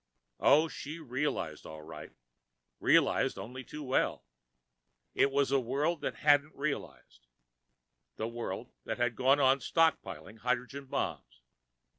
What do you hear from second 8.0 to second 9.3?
The world that had